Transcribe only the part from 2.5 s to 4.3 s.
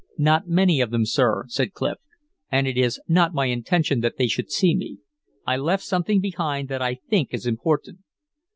"And it is not my intention that they